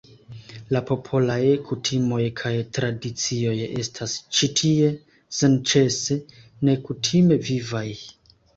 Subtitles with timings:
[0.75, 3.53] La popolaj kutimoj kaj tradicioj
[3.83, 4.89] estas ĉi tie
[5.43, 6.21] senĉese
[6.73, 7.89] nekutime vivaj.